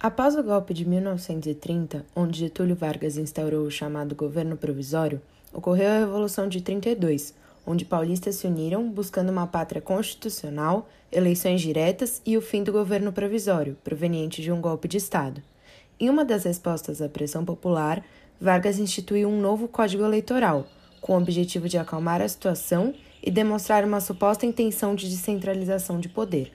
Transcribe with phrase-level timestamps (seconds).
[0.00, 5.20] Após o golpe de 1930, onde Getúlio Vargas instaurou o chamado governo provisório,
[5.52, 7.34] ocorreu a Revolução de 32,
[7.66, 13.12] onde paulistas se uniram buscando uma pátria constitucional, eleições diretas e o fim do governo
[13.12, 15.42] provisório, proveniente de um golpe de Estado.
[15.98, 18.04] Em uma das respostas à pressão popular,
[18.40, 20.68] Vargas instituiu um novo Código Eleitoral,
[21.00, 26.08] com o objetivo de acalmar a situação e demonstrar uma suposta intenção de descentralização de
[26.08, 26.52] poder.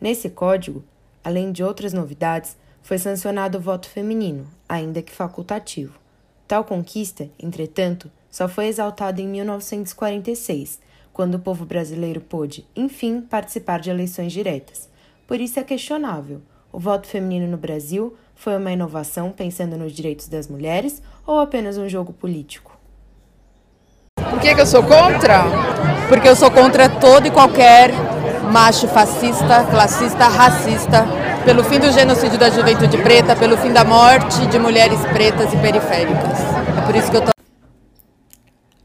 [0.00, 0.82] Nesse código,
[1.22, 5.98] além de outras novidades, foi sancionado o voto feminino, ainda que facultativo.
[6.46, 10.80] Tal conquista, entretanto, só foi exaltada em 1946,
[11.12, 14.88] quando o povo brasileiro pôde, enfim, participar de eleições diretas.
[15.26, 16.40] Por isso é questionável:
[16.72, 21.76] o voto feminino no Brasil foi uma inovação pensando nos direitos das mulheres ou apenas
[21.76, 22.78] um jogo político?
[24.16, 25.44] Por que, que eu sou contra?
[26.08, 27.90] Porque eu sou contra todo e qualquer
[28.50, 31.04] macho fascista, classista, racista,
[31.44, 35.56] pelo fim do genocídio da juventude preta, pelo fim da morte de mulheres pretas e
[35.56, 36.38] periféricas.
[36.78, 37.30] É por isso que eu tô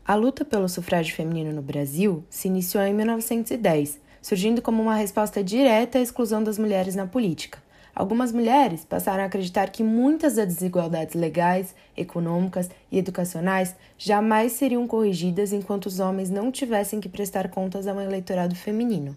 [0.05, 5.43] A luta pelo sufrágio feminino no Brasil se iniciou em 1910, surgindo como uma resposta
[5.43, 7.59] direta à exclusão das mulheres na política.
[7.93, 14.85] Algumas mulheres passaram a acreditar que muitas das desigualdades legais, econômicas e educacionais jamais seriam
[14.85, 19.15] corrigidas enquanto os homens não tivessem que prestar contas a um eleitorado feminino.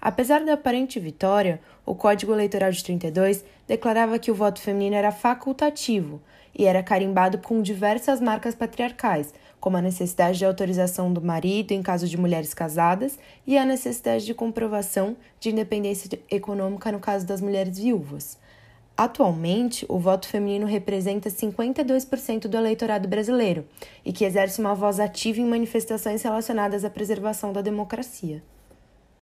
[0.00, 5.10] Apesar da aparente vitória, o Código Eleitoral de 32 declarava que o voto feminino era
[5.10, 6.20] facultativo
[6.54, 11.82] e era carimbado com diversas marcas patriarcais, como a necessidade de autorização do marido em
[11.82, 17.40] caso de mulheres casadas e a necessidade de comprovação de independência econômica no caso das
[17.40, 18.38] mulheres viúvas.
[18.96, 23.66] Atualmente, o voto feminino representa 52% do eleitorado brasileiro
[24.02, 28.42] e que exerce uma voz ativa em manifestações relacionadas à preservação da democracia.